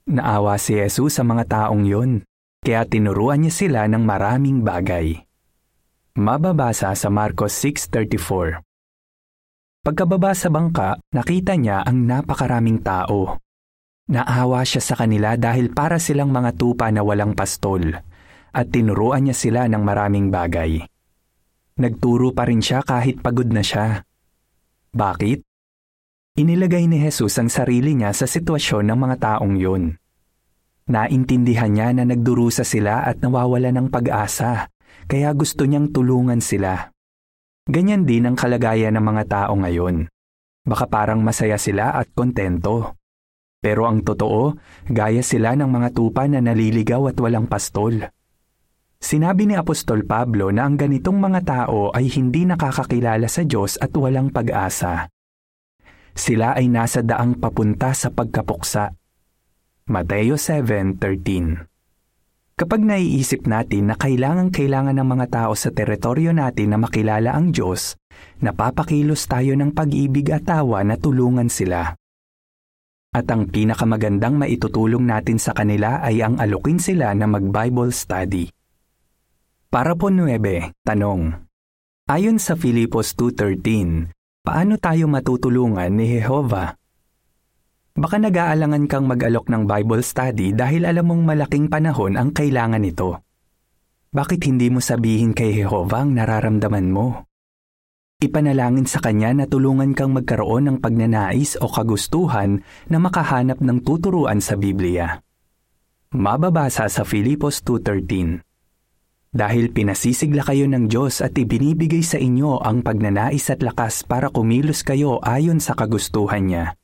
Naawa 0.06 0.60
si 0.60 0.76
Jesus 0.76 1.18
sa 1.18 1.24
mga 1.26 1.48
taong 1.48 1.82
yun, 1.88 2.22
kaya 2.62 2.86
tinuruan 2.86 3.42
niya 3.42 3.54
sila 3.54 3.80
ng 3.88 4.02
maraming 4.06 4.62
bagay. 4.62 5.24
Mababasa 6.14 6.92
sa 6.94 7.08
Marcos 7.08 7.56
6.34 7.58 8.71
Pagkababa 9.82 10.30
sa 10.30 10.46
bangka, 10.46 11.02
nakita 11.10 11.58
niya 11.58 11.82
ang 11.82 12.06
napakaraming 12.06 12.86
tao. 12.86 13.42
Naawa 14.06 14.62
siya 14.62 14.78
sa 14.78 14.94
kanila 14.94 15.34
dahil 15.34 15.74
para 15.74 15.98
silang 15.98 16.30
mga 16.30 16.54
tupa 16.54 16.86
na 16.94 17.02
walang 17.02 17.34
pastol 17.34 17.90
at 18.54 18.66
tinuruan 18.70 19.26
niya 19.26 19.34
sila 19.34 19.66
ng 19.66 19.82
maraming 19.82 20.30
bagay. 20.30 20.86
Nagturo 21.82 22.30
pa 22.30 22.46
rin 22.46 22.62
siya 22.62 22.86
kahit 22.86 23.26
pagod 23.26 23.50
na 23.50 23.58
siya. 23.58 24.06
Bakit? 24.94 25.42
Inilagay 26.38 26.86
ni 26.86 27.02
Jesus 27.02 27.34
ang 27.42 27.50
sarili 27.50 27.98
niya 27.98 28.14
sa 28.14 28.30
sitwasyon 28.30 28.86
ng 28.86 28.98
mga 29.02 29.16
taong 29.18 29.58
yun. 29.58 29.98
Naintindihan 30.86 31.74
niya 31.74 31.90
na 31.90 32.06
nagdurusa 32.06 32.62
sila 32.62 33.02
at 33.02 33.18
nawawala 33.18 33.74
ng 33.74 33.90
pag-asa, 33.90 34.70
kaya 35.10 35.34
gusto 35.34 35.66
niyang 35.66 35.90
tulungan 35.90 36.38
sila. 36.38 36.94
Ganyan 37.70 38.02
din 38.02 38.26
ang 38.26 38.34
kalagayan 38.34 38.98
ng 38.98 39.04
mga 39.06 39.24
tao 39.30 39.54
ngayon. 39.54 40.10
Baka 40.66 40.90
parang 40.90 41.22
masaya 41.22 41.54
sila 41.62 41.94
at 41.94 42.10
kontento. 42.10 42.98
Pero 43.62 43.86
ang 43.86 44.02
totoo, 44.02 44.58
gaya 44.90 45.22
sila 45.22 45.54
ng 45.54 45.70
mga 45.70 45.94
tupa 45.94 46.26
na 46.26 46.42
naliligaw 46.42 47.14
at 47.14 47.16
walang 47.22 47.46
pastol. 47.46 48.02
Sinabi 48.98 49.46
ni 49.46 49.54
Apostol 49.54 50.02
Pablo 50.02 50.50
na 50.50 50.66
ang 50.66 50.74
ganitong 50.74 51.18
mga 51.22 51.40
tao 51.46 51.94
ay 51.94 52.10
hindi 52.10 52.42
nakakakilala 52.46 53.30
sa 53.30 53.46
Diyos 53.46 53.78
at 53.78 53.94
walang 53.94 54.34
pag-asa. 54.34 55.06
Sila 56.18 56.58
ay 56.58 56.66
nasa 56.66 57.02
daang 57.02 57.38
papunta 57.38 57.94
sa 57.94 58.10
pagkapuksa. 58.10 58.90
Mateo 59.86 60.34
7.13 60.34 61.71
Kapag 62.62 62.78
naiisip 62.78 63.50
natin 63.50 63.90
na 63.90 63.98
kailangan-kailangan 63.98 64.94
ng 64.94 65.08
mga 65.18 65.26
tao 65.34 65.52
sa 65.58 65.74
teritoryo 65.74 66.30
natin 66.30 66.70
na 66.70 66.78
makilala 66.78 67.34
ang 67.34 67.50
Diyos, 67.50 67.98
napapakilos 68.38 69.26
tayo 69.26 69.58
ng 69.58 69.74
pag-ibig 69.74 70.30
at 70.30 70.46
tawa 70.46 70.86
na 70.86 70.94
tulungan 70.94 71.50
sila. 71.50 71.98
At 73.10 73.26
ang 73.34 73.50
pinakamagandang 73.50 74.38
maitutulong 74.38 75.02
natin 75.02 75.42
sa 75.42 75.58
kanila 75.58 76.06
ay 76.06 76.22
ang 76.22 76.38
alukin 76.38 76.78
sila 76.78 77.10
na 77.18 77.26
mag-Bible 77.26 77.90
study. 77.90 78.46
Para 79.66 79.98
po 79.98 80.14
9, 80.14 80.86
tanong. 80.86 81.34
Ayon 82.14 82.38
sa 82.38 82.54
Filipos 82.54 83.18
2.13, 83.18 84.06
paano 84.46 84.78
tayo 84.78 85.10
matutulungan 85.10 85.90
ni 85.98 86.14
Jehovah? 86.14 86.78
Baka 87.92 88.16
nag-aalangan 88.16 88.88
kang 88.88 89.04
mag-alok 89.04 89.52
ng 89.52 89.68
Bible 89.68 90.00
study 90.00 90.56
dahil 90.56 90.88
alam 90.88 91.12
mong 91.12 91.28
malaking 91.28 91.68
panahon 91.68 92.16
ang 92.16 92.32
kailangan 92.32 92.80
nito. 92.80 93.20
Bakit 94.16 94.48
hindi 94.48 94.72
mo 94.72 94.80
sabihin 94.80 95.36
kay 95.36 95.60
Jehovah 95.60 96.08
ang 96.08 96.16
nararamdaman 96.16 96.88
mo? 96.88 97.28
Ipanalangin 98.16 98.88
sa 98.88 98.96
Kanya 99.04 99.36
na 99.36 99.44
tulungan 99.44 99.92
kang 99.92 100.16
magkaroon 100.16 100.72
ng 100.72 100.76
pagnanais 100.80 101.60
o 101.60 101.68
kagustuhan 101.68 102.64
na 102.88 102.96
makahanap 102.96 103.60
ng 103.60 103.84
tuturuan 103.84 104.40
sa 104.40 104.56
Biblia. 104.56 105.20
Mababasa 106.16 106.88
sa 106.88 107.04
Filipos 107.04 107.60
2.13 107.60 108.40
dahil 109.32 109.72
pinasisigla 109.72 110.44
kayo 110.44 110.68
ng 110.68 110.92
Diyos 110.92 111.24
at 111.24 111.32
ibinibigay 111.32 112.04
sa 112.04 112.20
inyo 112.20 112.60
ang 112.60 112.84
pagnanais 112.84 113.48
at 113.48 113.64
lakas 113.64 114.04
para 114.04 114.28
kumilos 114.28 114.84
kayo 114.84 115.24
ayon 115.24 115.56
sa 115.56 115.72
kagustuhan 115.72 116.44
niya. 116.48 116.76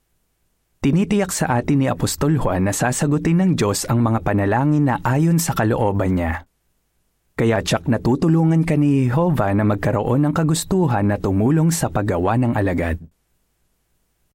Tinitiyak 0.78 1.34
sa 1.34 1.58
atin 1.58 1.82
ni 1.82 1.86
Apostol 1.90 2.38
Juan 2.38 2.70
na 2.70 2.70
sasagutin 2.70 3.42
ng 3.42 3.50
Diyos 3.58 3.82
ang 3.90 3.98
mga 3.98 4.22
panalangin 4.22 4.86
na 4.86 5.02
ayon 5.02 5.42
sa 5.42 5.50
kalooban 5.50 6.14
niya. 6.14 6.46
Kaya 7.34 7.58
tsak 7.66 7.90
natutulungan 7.90 8.62
ka 8.62 8.78
ni 8.78 9.10
Jehovah 9.10 9.50
na 9.58 9.66
magkaroon 9.66 10.22
ng 10.22 10.34
kagustuhan 10.34 11.10
na 11.10 11.18
tumulong 11.18 11.74
sa 11.74 11.90
paggawa 11.90 12.38
ng 12.38 12.54
alagad. 12.54 13.02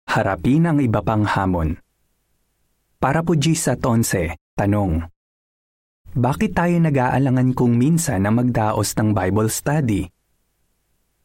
Harapin 0.03 0.67
ang 0.67 0.83
iba 0.83 0.99
pang 0.99 1.23
hamon. 1.23 1.79
Para 2.99 3.23
po 3.23 3.39
sa 3.55 3.79
11, 3.79 4.35
tanong. 4.59 5.07
Bakit 6.11 6.51
tayo 6.59 6.75
nag-aalangan 6.75 7.55
kung 7.55 7.79
minsan 7.79 8.27
na 8.27 8.35
magdaos 8.35 8.91
ng 8.99 9.15
Bible 9.15 9.47
study? 9.47 10.11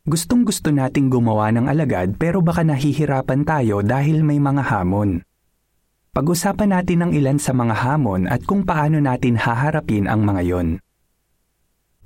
Gustong 0.09 0.49
gusto 0.49 0.73
nating 0.73 1.13
gumawa 1.13 1.53
ng 1.53 1.69
alagad 1.69 2.17
pero 2.17 2.41
baka 2.41 2.65
nahihirapan 2.65 3.45
tayo 3.45 3.85
dahil 3.85 4.25
may 4.25 4.41
mga 4.41 4.65
hamon. 4.65 5.21
Pag-usapan 6.17 6.73
natin 6.73 7.05
ang 7.05 7.13
ilan 7.13 7.37
sa 7.37 7.53
mga 7.53 7.77
hamon 7.77 8.25
at 8.25 8.41
kung 8.49 8.65
paano 8.65 9.05
natin 9.05 9.37
haharapin 9.37 10.09
ang 10.09 10.25
mga 10.25 10.43
yon. 10.49 10.69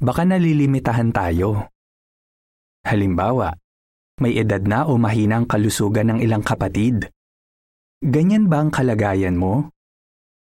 Baka 0.03 0.27
nalilimitahan 0.27 1.15
tayo. 1.15 1.71
Halimbawa, 2.83 3.55
may 4.19 4.35
edad 4.35 4.67
na 4.67 4.83
o 4.83 4.99
mahinang 4.99 5.47
kalusugan 5.47 6.11
ng 6.11 6.27
ilang 6.27 6.43
kapatid. 6.43 7.07
Ganyan 8.03 8.51
ba 8.51 8.67
ang 8.67 8.75
kalagayan 8.75 9.39
mo? 9.39 9.71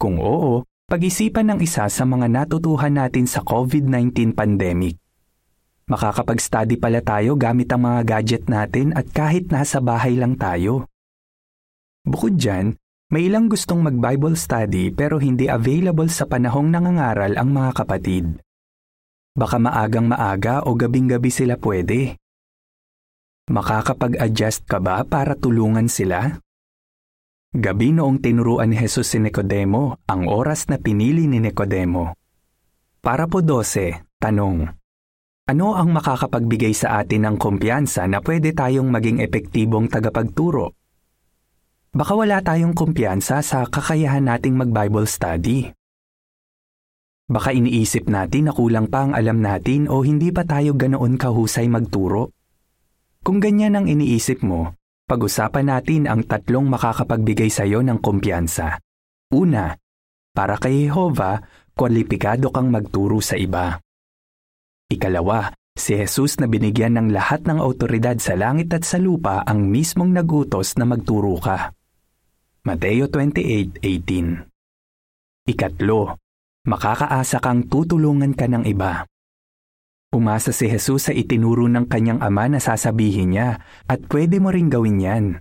Kung 0.01 0.17
oo, 0.17 0.65
pag-isipan 0.89 1.53
ng 1.53 1.61
isa 1.61 1.93
sa 1.93 2.05
mga 2.09 2.25
natutuhan 2.25 2.97
natin 2.97 3.29
sa 3.29 3.45
COVID-19 3.45 4.33
pandemic. 4.33 5.00
Makakapag-study 5.91 6.79
pala 6.79 7.03
tayo 7.03 7.35
gamit 7.35 7.67
ang 7.75 7.83
mga 7.83 8.01
gadget 8.07 8.47
natin 8.47 8.95
at 8.95 9.11
kahit 9.11 9.51
nasa 9.51 9.83
bahay 9.83 10.15
lang 10.15 10.39
tayo. 10.39 10.87
Bukod 12.07 12.39
dyan, 12.39 12.79
may 13.11 13.27
ilang 13.27 13.51
gustong 13.51 13.83
mag-Bible 13.83 14.39
study 14.39 14.95
pero 14.95 15.19
hindi 15.19 15.51
available 15.51 16.07
sa 16.07 16.31
panahong 16.31 16.71
nangangaral 16.71 17.35
ang 17.35 17.51
mga 17.51 17.83
kapatid. 17.83 18.39
Baka 19.35 19.59
maagang 19.59 20.07
maaga 20.07 20.63
o 20.63 20.79
gabing-gabi 20.79 21.31
sila 21.35 21.59
pwede. 21.59 22.15
Makakapag-adjust 23.51 24.71
ka 24.71 24.79
ba 24.79 25.03
para 25.03 25.35
tulungan 25.35 25.91
sila? 25.91 26.39
Gabi 27.51 27.91
noong 27.91 28.23
tinuruan 28.23 28.71
ni 28.71 28.79
Jesus 28.79 29.11
si 29.11 29.19
Nicodemo, 29.19 29.99
ang 30.07 30.31
oras 30.31 30.71
na 30.71 30.79
pinili 30.79 31.27
ni 31.27 31.43
Nicodemo. 31.43 32.15
Para 33.03 33.27
po 33.27 33.43
12, 33.43 34.07
tanong. 34.23 34.80
Ano 35.51 35.75
ang 35.75 35.91
makakapagbigay 35.91 36.71
sa 36.71 37.03
atin 37.03 37.27
ng 37.27 37.35
kumpiyansa 37.35 38.07
na 38.07 38.23
pwede 38.23 38.55
tayong 38.55 38.87
maging 38.87 39.19
epektibong 39.19 39.91
tagapagturo? 39.91 40.79
Baka 41.91 42.15
wala 42.15 42.39
tayong 42.39 42.71
kumpiyansa 42.71 43.43
sa 43.43 43.67
kakayahan 43.67 44.31
nating 44.31 44.55
mag-Bible 44.55 45.11
study. 45.11 45.67
Baka 47.27 47.51
iniisip 47.51 48.07
natin 48.07 48.47
na 48.47 48.53
kulang 48.55 48.87
pa 48.87 49.11
ang 49.11 49.13
alam 49.19 49.43
natin 49.43 49.91
o 49.91 50.07
hindi 50.07 50.31
pa 50.31 50.47
tayo 50.47 50.79
ganoon 50.79 51.19
kahusay 51.19 51.67
magturo. 51.67 52.31
Kung 53.27 53.43
ganyan 53.43 53.75
ang 53.75 53.91
iniisip 53.91 54.47
mo, 54.47 54.79
pag-usapan 55.11 55.67
natin 55.67 56.07
ang 56.07 56.31
tatlong 56.31 56.71
makakapagbigay 56.71 57.51
sa 57.51 57.67
iyo 57.67 57.83
ng 57.83 57.99
kumpiyansa. 57.99 58.79
Una, 59.35 59.75
para 60.31 60.63
kay 60.63 60.87
Jehovah, 60.87 61.43
kwalipikado 61.75 62.55
kang 62.55 62.71
magturo 62.71 63.19
sa 63.19 63.35
iba. 63.35 63.83
Ikalawa, 64.91 65.55
si 65.79 65.95
Jesus 65.95 66.43
na 66.43 66.51
binigyan 66.51 66.99
ng 66.99 67.15
lahat 67.15 67.47
ng 67.47 67.63
autoridad 67.63 68.19
sa 68.19 68.35
langit 68.35 68.75
at 68.75 68.83
sa 68.83 68.99
lupa 68.99 69.47
ang 69.47 69.71
mismong 69.71 70.11
nagutos 70.11 70.75
na 70.75 70.83
magturo 70.83 71.39
ka. 71.39 71.71
Mateo 72.67 73.07
28.18 73.07 75.47
Ikatlo, 75.47 76.19
makakaasa 76.67 77.39
kang 77.39 77.71
tutulungan 77.71 78.35
ka 78.35 78.51
ng 78.51 78.67
iba. 78.67 79.07
Umasa 80.11 80.51
si 80.51 80.67
Jesus 80.67 81.07
sa 81.07 81.15
itinuro 81.15 81.71
ng 81.71 81.87
kanyang 81.87 82.19
ama 82.19 82.51
na 82.51 82.59
sasabihin 82.59 83.39
niya 83.39 83.63
at 83.87 84.03
pwede 84.11 84.43
mo 84.43 84.51
ring 84.51 84.75
gawin 84.75 84.99
yan. 84.99 85.39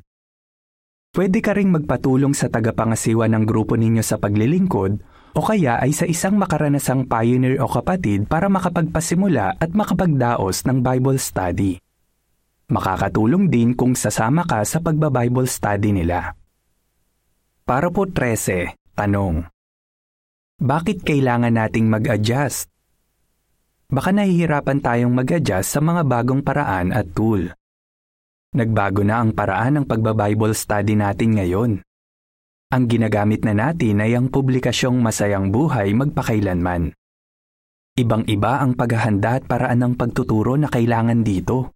Pwede 1.10 1.42
ka 1.42 1.58
ring 1.58 1.74
magpatulong 1.74 2.38
sa 2.38 2.54
tagapangasiwa 2.54 3.26
ng 3.26 3.50
grupo 3.50 3.74
ninyo 3.74 4.06
sa 4.06 4.22
paglilingkod 4.22 5.02
o 5.34 5.42
kaya 5.42 5.82
ay 5.82 5.94
sa 5.94 6.06
isang 6.10 6.38
makaranasang 6.38 7.06
pioneer 7.06 7.62
o 7.62 7.70
kapatid 7.70 8.26
para 8.26 8.48
makapagpasimula 8.48 9.58
at 9.58 9.72
makapagdaos 9.74 10.66
ng 10.66 10.82
Bible 10.82 11.20
study. 11.22 11.78
Makakatulong 12.70 13.50
din 13.50 13.74
kung 13.74 13.98
sasama 13.98 14.46
ka 14.46 14.62
sa 14.62 14.78
pagba-Bible 14.80 15.50
study 15.50 15.90
nila. 15.94 16.38
Para 17.66 17.90
po 17.90 18.06
13, 18.06 18.78
tanong. 18.94 19.46
Bakit 20.62 21.02
kailangan 21.02 21.54
nating 21.54 21.90
mag-adjust? 21.90 22.70
baka 23.90 24.14
nahihirapan 24.14 24.80
tayong 24.86 25.10
mag-adjust 25.10 25.74
sa 25.74 25.82
mga 25.82 26.06
bagong 26.06 26.46
paraan 26.46 26.94
at 26.94 27.10
tool. 27.10 27.50
Nagbago 28.54 29.02
na 29.02 29.22
ang 29.22 29.34
paraan 29.34 29.82
ng 29.82 29.86
pagba-Bible 29.90 30.54
study 30.54 30.94
natin 30.94 31.38
ngayon. 31.38 31.72
Ang 32.70 32.86
ginagamit 32.86 33.42
na 33.50 33.58
natin 33.58 33.98
ay 33.98 34.14
ang 34.14 34.30
publikasyong 34.30 35.02
Masayang 35.02 35.50
Buhay 35.50 35.90
magpakailanman. 35.98 36.94
Ibang-iba 37.98 38.62
ang 38.62 38.78
paghahanda 38.78 39.42
at 39.42 39.50
paraan 39.50 39.82
ng 39.82 39.94
pagtuturo 39.98 40.54
na 40.54 40.70
kailangan 40.70 41.26
dito. 41.26 41.74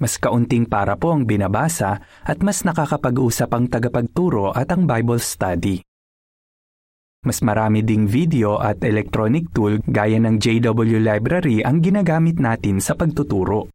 Mas 0.00 0.16
kaunting 0.16 0.64
para 0.64 0.96
po 0.96 1.12
ang 1.12 1.28
binabasa 1.28 2.00
at 2.24 2.40
mas 2.40 2.64
nakakapag-usap 2.64 3.52
ang 3.52 3.68
tagapagturo 3.68 4.56
at 4.56 4.72
ang 4.72 4.88
Bible 4.88 5.20
study. 5.20 5.84
Mas 7.28 7.44
marami 7.44 7.84
ding 7.84 8.08
video 8.08 8.56
at 8.56 8.80
electronic 8.80 9.52
tool 9.52 9.76
gaya 9.84 10.16
ng 10.16 10.40
JW 10.40 11.04
Library 11.04 11.60
ang 11.60 11.84
ginagamit 11.84 12.40
natin 12.40 12.80
sa 12.80 12.96
pagtuturo. 12.96 13.68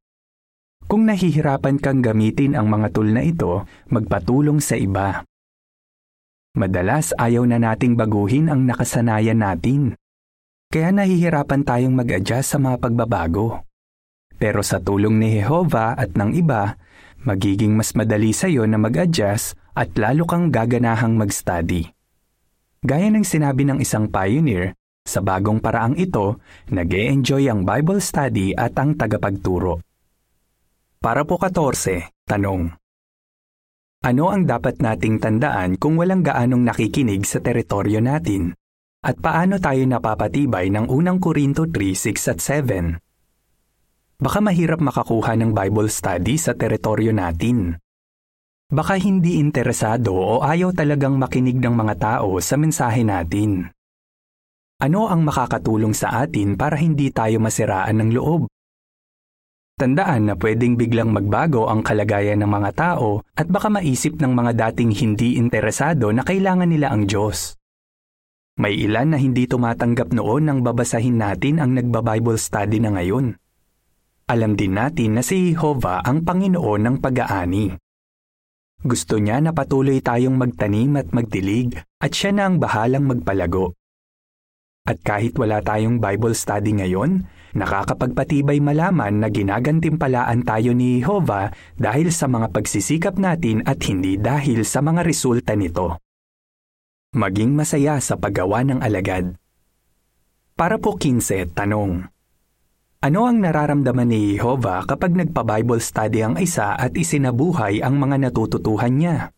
Kung 0.90 1.06
nahihirapan 1.06 1.78
kang 1.78 2.02
gamitin 2.02 2.58
ang 2.58 2.74
mga 2.74 2.90
tool 2.90 3.14
na 3.14 3.22
ito, 3.22 3.70
magpatulong 3.94 4.58
sa 4.58 4.74
iba. 4.74 5.22
Madalas 6.52 7.16
ayaw 7.16 7.48
na 7.48 7.64
nating 7.64 7.96
baguhin 7.96 8.52
ang 8.52 8.68
nakasanayan 8.68 9.40
natin. 9.40 9.96
Kaya 10.68 10.92
nahihirapan 10.92 11.64
tayong 11.64 11.96
mag-adjust 11.96 12.56
sa 12.56 12.60
mga 12.60 12.80
pagbabago. 12.84 13.64
Pero 14.36 14.60
sa 14.60 14.84
tulong 14.84 15.16
ni 15.16 15.40
Jehovah 15.40 15.96
at 15.96 16.12
ng 16.18 16.36
iba, 16.36 16.76
magiging 17.24 17.78
mas 17.80 17.96
madali 17.96 18.36
sa 18.36 18.52
iyo 18.52 18.68
na 18.68 18.76
mag-adjust 18.76 19.56
at 19.72 19.96
lalo 19.96 20.28
kang 20.28 20.52
gaganahang 20.52 21.16
mag-study. 21.16 21.88
Gaya 22.84 23.08
ng 23.14 23.24
sinabi 23.24 23.64
ng 23.64 23.80
isang 23.80 24.12
pioneer, 24.12 24.76
sa 25.08 25.24
bagong 25.24 25.64
paraang 25.64 25.96
ito, 25.96 26.42
nag 26.68 26.92
enjoy 26.92 27.48
ang 27.48 27.64
Bible 27.64 28.04
study 28.04 28.52
at 28.58 28.76
ang 28.76 29.00
tagapagturo. 29.00 29.80
Para 31.00 31.24
po 31.24 31.40
14, 31.40 32.28
tanong. 32.28 32.81
Ano 34.02 34.34
ang 34.34 34.50
dapat 34.50 34.82
nating 34.82 35.22
tandaan 35.22 35.78
kung 35.78 35.94
walang 35.94 36.26
gaanong 36.26 36.66
nakikinig 36.66 37.22
sa 37.22 37.38
teritoryo 37.38 38.02
natin? 38.02 38.50
At 39.06 39.22
paano 39.22 39.62
tayo 39.62 39.86
napapatibay 39.86 40.74
ng 40.74 40.90
unang 40.90 41.22
Korinto 41.22 41.70
3, 41.70 42.10
6 42.10 42.34
at 42.34 42.40
7? 42.42 42.98
Baka 44.18 44.42
mahirap 44.42 44.82
makakuha 44.82 45.38
ng 45.38 45.54
Bible 45.54 45.86
study 45.94 46.34
sa 46.42 46.58
teritoryo 46.58 47.14
natin. 47.14 47.78
Baka 48.74 48.98
hindi 48.98 49.38
interesado 49.38 50.18
o 50.18 50.42
ayaw 50.42 50.74
talagang 50.74 51.22
makinig 51.22 51.62
ng 51.62 51.76
mga 51.78 51.96
tao 52.02 52.42
sa 52.42 52.58
mensahe 52.58 53.06
natin. 53.06 53.70
Ano 54.82 55.14
ang 55.14 55.22
makakatulong 55.22 55.94
sa 55.94 56.26
atin 56.26 56.58
para 56.58 56.74
hindi 56.74 57.14
tayo 57.14 57.38
masiraan 57.38 58.02
ng 58.02 58.18
loob? 58.18 58.50
Tandaan 59.82 60.30
na 60.30 60.38
pwedeng 60.38 60.78
biglang 60.78 61.10
magbago 61.10 61.66
ang 61.66 61.82
kalagayan 61.82 62.46
ng 62.46 62.52
mga 62.54 62.72
tao 62.78 63.26
at 63.34 63.50
baka 63.50 63.66
maisip 63.66 64.14
ng 64.22 64.30
mga 64.30 64.70
dating 64.70 64.94
hindi 64.94 65.42
interesado 65.42 66.14
na 66.14 66.22
kailangan 66.22 66.70
nila 66.70 66.94
ang 66.94 67.10
Diyos. 67.10 67.58
May 68.62 68.78
ilan 68.78 69.10
na 69.10 69.18
hindi 69.18 69.50
tumatanggap 69.50 70.14
noon 70.14 70.46
nang 70.46 70.60
babasahin 70.62 71.18
natin 71.18 71.58
ang 71.58 71.74
nagba-Bible 71.74 72.38
study 72.38 72.78
na 72.78 72.94
ngayon. 72.94 73.34
Alam 74.30 74.54
din 74.54 74.78
natin 74.78 75.18
na 75.18 75.26
si 75.26 75.58
Jehovah 75.58 76.06
ang 76.06 76.30
Panginoon 76.30 76.82
ng 76.86 76.96
pag-aani. 77.02 77.74
Gusto 78.86 79.18
niya 79.18 79.42
na 79.42 79.50
patuloy 79.50 79.98
tayong 79.98 80.38
magtanim 80.38 80.94
at 80.94 81.10
magdilig 81.10 81.82
at 81.98 82.14
siya 82.14 82.38
na 82.38 82.54
ang 82.54 82.62
bahalang 82.62 83.10
magpalago. 83.10 83.74
At 84.86 85.02
kahit 85.02 85.42
wala 85.42 85.58
tayong 85.66 85.98
Bible 85.98 86.38
study 86.38 86.78
ngayon, 86.78 87.41
nakakapagpatibay 87.58 88.62
malaman 88.64 89.24
na 89.24 89.28
ginagantimpalaan 89.28 90.44
tayo 90.44 90.72
ni 90.72 91.02
Jehovah 91.02 91.52
dahil 91.76 92.14
sa 92.14 92.30
mga 92.32 92.52
pagsisikap 92.54 93.16
natin 93.18 93.64
at 93.68 93.82
hindi 93.88 94.16
dahil 94.16 94.64
sa 94.64 94.80
mga 94.84 95.02
resulta 95.04 95.56
nito. 95.58 96.00
Maging 97.12 97.52
masaya 97.58 98.00
sa 98.00 98.16
paggawa 98.16 98.64
ng 98.64 98.80
alagad. 98.80 99.36
Para 100.56 100.80
po 100.80 100.96
15, 100.96 101.52
tanong. 101.52 102.08
Ano 103.02 103.26
ang 103.26 103.42
nararamdaman 103.42 104.14
ni 104.14 104.38
Jehovah 104.38 104.86
kapag 104.86 105.18
nagpa-Bible 105.18 105.82
study 105.82 106.22
ang 106.22 106.38
isa 106.38 106.78
at 106.78 106.94
isinabuhay 106.94 107.82
ang 107.82 107.98
mga 107.98 108.30
natututuhan 108.30 108.94
niya? 108.94 109.34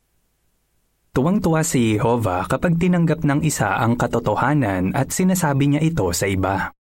Tuwang-tuwa 1.15 1.63
si 1.63 1.95
Jehovah 1.95 2.49
kapag 2.51 2.75
tinanggap 2.75 3.23
ng 3.23 3.39
isa 3.45 3.79
ang 3.79 3.95
katotohanan 3.95 4.91
at 4.91 5.15
sinasabi 5.15 5.71
niya 5.71 5.81
ito 5.85 6.11
sa 6.11 6.27
iba. 6.27 6.75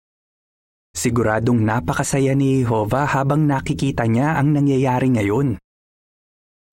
Siguradong 0.93 1.65
napakasaya 1.65 2.37
ni 2.37 2.61
Jehovah 2.61 3.09
habang 3.09 3.49
nakikita 3.49 4.05
niya 4.05 4.37
ang 4.37 4.53
nangyayari 4.53 5.09
ngayon. 5.09 5.57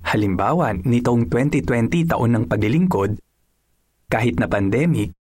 Halimbawa, 0.05 0.77
nitong 0.77 1.33
2020 1.33 2.13
taon 2.13 2.37
ng 2.37 2.45
paglilingkod, 2.45 3.17
kahit 4.13 4.37
na 4.37 4.45
pandemic, 4.45 5.17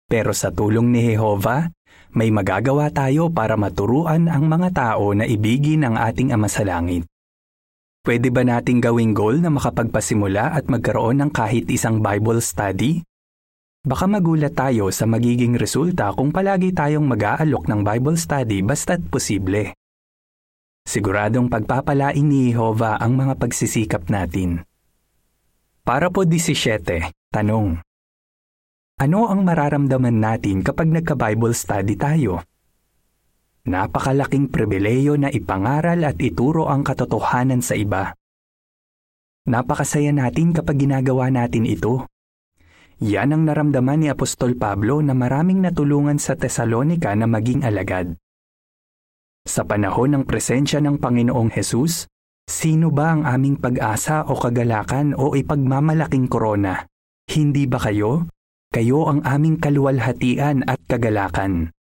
Pero 0.09 0.33
sa 0.33 0.49
tulong 0.49 0.89
ni 0.89 1.13
Jehovah, 1.13 1.69
may 2.17 2.33
magagawa 2.33 2.89
tayo 2.89 3.29
para 3.29 3.61
maturuan 3.61 4.25
ang 4.33 4.49
mga 4.49 4.73
tao 4.73 5.13
na 5.13 5.29
ibigin 5.29 5.85
ang 5.85 6.01
ating 6.01 6.33
Ama 6.33 6.49
sa 6.49 6.65
Langit. 6.65 7.05
Pwede 8.07 8.31
ba 8.31 8.47
nating 8.47 8.79
gawing 8.79 9.19
goal 9.19 9.43
na 9.43 9.51
makapagpasimula 9.51 10.55
at 10.55 10.71
magkaroon 10.71 11.27
ng 11.27 11.31
kahit 11.35 11.67
isang 11.67 11.99
Bible 11.99 12.39
study? 12.39 13.03
Baka 13.83 14.07
magulat 14.07 14.55
tayo 14.55 14.95
sa 14.95 15.11
magiging 15.11 15.59
resulta 15.59 16.15
kung 16.15 16.31
palagi 16.31 16.71
tayong 16.71 17.03
mag-aalok 17.03 17.67
ng 17.67 17.83
Bible 17.83 18.15
study 18.15 18.63
basta't 18.63 19.03
posible. 19.11 19.75
Siguradong 20.87 21.51
pagpapalain 21.51 22.23
ni 22.23 22.55
Jehovah 22.55 23.03
ang 23.03 23.19
mga 23.19 23.43
pagsisikap 23.43 24.07
natin. 24.07 24.63
Para 25.83 26.07
po 26.07 26.23
17, 26.23 27.11
tanong. 27.35 27.83
Ano 29.03 29.27
ang 29.27 29.43
mararamdaman 29.43 30.15
natin 30.15 30.63
kapag 30.63 30.95
nagka-Bible 30.95 31.59
study 31.59 31.99
tayo? 31.99 32.47
Napakalaking 33.67 34.47
pribileyo 34.55 35.19
na 35.19 35.27
ipangaral 35.27 36.07
at 36.07 36.23
ituro 36.23 36.71
ang 36.71 36.87
katotohanan 36.87 37.59
sa 37.67 37.75
iba. 37.75 38.15
Napakasaya 39.51 40.15
natin 40.15 40.55
kapag 40.55 40.87
ginagawa 40.87 41.35
natin 41.35 41.67
ito. 41.67 42.07
Yan 43.03 43.35
ang 43.35 43.43
naramdaman 43.43 44.07
ni 44.07 44.09
Apostol 44.09 44.55
Pablo 44.55 45.03
na 45.03 45.19
maraming 45.19 45.67
natulungan 45.67 46.23
sa 46.23 46.39
Tesalonika 46.39 47.11
na 47.19 47.27
maging 47.27 47.67
alagad. 47.67 48.15
Sa 49.47 49.67
panahon 49.67 50.15
ng 50.15 50.25
presensya 50.27 50.79
ng 50.79 51.03
Panginoong 51.03 51.51
Hesus, 51.51 52.07
sino 52.47 52.95
ba 52.95 53.19
ang 53.19 53.27
aming 53.27 53.59
pag-asa 53.59 54.27
o 54.31 54.39
kagalakan 54.39 55.15
o 55.19 55.35
ipagmamalaking 55.35 56.31
korona? 56.31 56.87
Hindi 57.27 57.67
ba 57.67 57.83
kayo? 57.83 58.31
Kayo 58.71 59.11
ang 59.11 59.27
aming 59.27 59.59
kaluwalhatian 59.59 60.67
at 60.67 60.79
kagalakan. 60.87 61.76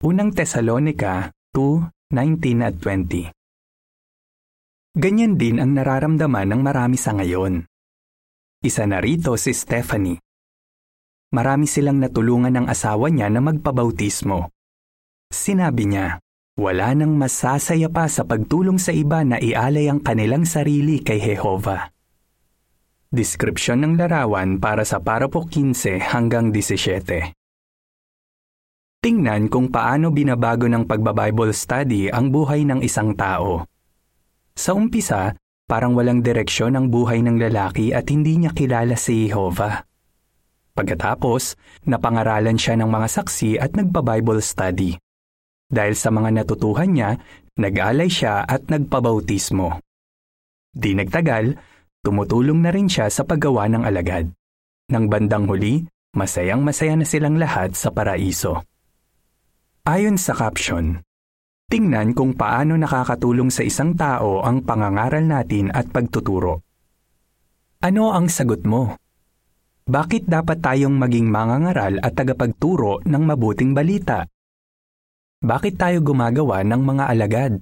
Unang 0.00 0.32
Tesalonika 0.32 1.28
2:19 1.52 2.64
at 2.64 2.72
20. 2.80 3.28
Ganyan 4.96 5.36
din 5.36 5.60
ang 5.60 5.76
nararamdaman 5.76 6.48
ng 6.48 6.60
marami 6.64 6.96
sa 6.96 7.12
ngayon. 7.12 7.68
Isa 8.64 8.88
na 8.88 9.04
rito 9.04 9.36
si 9.36 9.52
Stephanie. 9.52 10.16
Marami 11.36 11.68
silang 11.68 12.00
natulungan 12.00 12.48
ng 12.48 12.66
asawa 12.72 13.12
niya 13.12 13.28
na 13.28 13.44
magpabautismo. 13.44 14.48
Sinabi 15.28 15.92
niya, 15.92 16.16
wala 16.56 16.96
nang 16.96 17.20
masasaya 17.20 17.92
pa 17.92 18.08
sa 18.08 18.24
pagtulong 18.24 18.80
sa 18.80 18.96
iba 18.96 19.20
na 19.20 19.36
ialay 19.36 19.92
ang 19.92 20.00
kanilang 20.00 20.48
sarili 20.48 21.04
kay 21.04 21.20
Jehovah. 21.20 21.92
Deskripsyon 23.12 23.84
ng 23.84 24.00
larawan 24.00 24.64
para 24.64 24.80
sa 24.88 24.96
parapo 25.04 25.44
15 25.44 26.00
hanggang 26.16 26.48
17. 26.56 27.36
Tingnan 29.00 29.48
kung 29.48 29.72
paano 29.72 30.12
binabago 30.12 30.68
ng 30.68 30.84
pagbabible 30.84 31.56
study 31.56 32.12
ang 32.12 32.28
buhay 32.28 32.68
ng 32.68 32.84
isang 32.84 33.16
tao. 33.16 33.64
Sa 34.52 34.76
umpisa, 34.76 35.32
parang 35.64 35.96
walang 35.96 36.20
direksyon 36.20 36.76
ang 36.76 36.92
buhay 36.92 37.24
ng 37.24 37.40
lalaki 37.40 37.96
at 37.96 38.12
hindi 38.12 38.36
niya 38.36 38.52
kilala 38.52 39.00
si 39.00 39.24
Jehovah. 39.24 39.88
Pagkatapos, 40.76 41.56
napangaralan 41.88 42.60
siya 42.60 42.76
ng 42.76 42.92
mga 42.92 43.08
saksi 43.08 43.56
at 43.56 43.72
nagpa-Bible 43.72 44.44
study. 44.44 45.00
Dahil 45.64 45.96
sa 45.96 46.12
mga 46.12 46.44
natutuhan 46.44 46.92
niya, 46.92 47.16
nag-alay 47.56 48.12
siya 48.12 48.44
at 48.44 48.68
nagpabautismo. 48.68 49.80
Di 50.76 50.92
nagtagal, 50.92 51.56
tumutulong 52.04 52.60
na 52.60 52.68
rin 52.68 52.92
siya 52.92 53.08
sa 53.08 53.24
paggawa 53.24 53.64
ng 53.64 53.80
alagad. 53.80 54.28
Nang 54.92 55.08
bandang 55.08 55.48
huli, 55.48 55.88
masayang 56.12 56.60
masaya 56.60 57.00
na 57.00 57.08
silang 57.08 57.40
lahat 57.40 57.72
sa 57.72 57.88
paraiso. 57.88 58.60
Ayon 59.90 60.14
sa 60.14 60.38
caption, 60.38 61.02
tingnan 61.66 62.14
kung 62.14 62.38
paano 62.38 62.78
nakakatulong 62.78 63.50
sa 63.50 63.66
isang 63.66 63.98
tao 63.98 64.38
ang 64.38 64.62
pangangaral 64.62 65.26
natin 65.26 65.66
at 65.74 65.90
pagtuturo. 65.90 66.62
Ano 67.82 68.14
ang 68.14 68.30
sagot 68.30 68.62
mo? 68.62 68.94
Bakit 69.90 70.30
dapat 70.30 70.62
tayong 70.62 70.94
maging 70.94 71.26
mangangaral 71.26 71.98
at 72.06 72.14
tagapagturo 72.14 73.02
ng 73.02 73.22
mabuting 73.34 73.74
balita? 73.74 74.30
Bakit 75.42 75.74
tayo 75.74 75.98
gumagawa 76.06 76.62
ng 76.62 76.82
mga 76.86 77.04
alagad? 77.10 77.52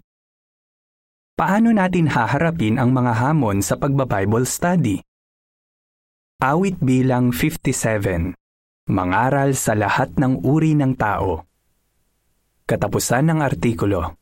Paano 1.33 1.73
natin 1.73 2.13
haharapin 2.13 2.77
ang 2.77 2.93
mga 2.93 3.25
hamon 3.25 3.65
sa 3.65 3.81
pagba-Bible 3.81 4.45
study? 4.45 5.01
Awit 6.45 6.77
bilang 6.77 7.33
57. 7.33 8.37
Mangaral 8.93 9.57
sa 9.57 9.73
lahat 9.73 10.13
ng 10.21 10.45
uri 10.45 10.77
ng 10.77 10.93
tao. 10.93 11.49
Katapusan 12.69 13.33
ng 13.33 13.41
artikulo. 13.41 14.18